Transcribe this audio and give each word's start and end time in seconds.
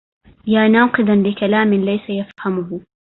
يا 0.47 0.67
ناقدا 0.67 1.15
لكلام 1.15 1.73
ليس 1.73 2.01
يفهه 2.09 2.81